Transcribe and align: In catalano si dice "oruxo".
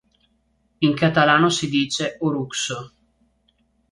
In 0.79 0.95
catalano 0.95 1.49
si 1.51 1.69
dice 1.69 2.15
"oruxo". 2.21 2.93